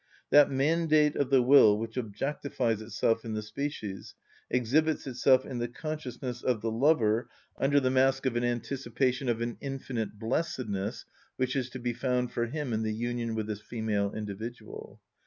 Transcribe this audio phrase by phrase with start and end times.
[0.31, 4.15] That mandate of the will which objectifies itself in the species
[4.49, 9.41] exhibits itself in the consciousness of the lover under the mask of the anticipation of
[9.41, 13.61] an infinite blessedness which is to be found for him in the union with this
[13.61, 14.99] female individual.